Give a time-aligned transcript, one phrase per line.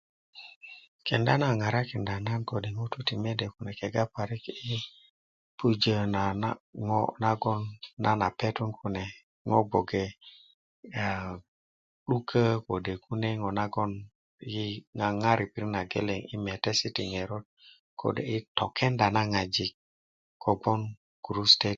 [1.05, 4.77] Kenda na a ŋarakinda Nan kode' ŋutu ti mede kune kega parik yi
[5.57, 6.21] pujö na
[6.87, 7.61] ŋo nagon
[8.03, 9.03] nan a petun kune
[9.47, 10.03] ŋo' bgo ke
[12.07, 13.91] 'dukö kode' kune ŋo' nagon
[14.53, 14.65] yi
[14.97, 17.45] ŋaŋar yi pirit nageleŋ yi metesi ti ŋeröt
[17.99, 19.71] kode' i tokenda na ŋajik
[20.43, 20.79] kogboŋ
[21.23, 21.69] gurusutöt